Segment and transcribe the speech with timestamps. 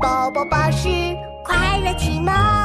[0.00, 0.88] 宝宝巴士
[1.42, 2.57] 快乐启蒙。